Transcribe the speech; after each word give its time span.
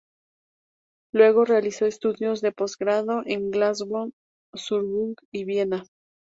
Luego 1.13 1.45
realizó 1.45 1.85
estudios 1.85 2.41
de 2.41 2.51
postgrado 2.51 3.21
en 3.23 3.51
Glasgow, 3.51 4.09
Würzburg, 4.51 5.15
y 5.31 5.43
Viena. 5.43 5.83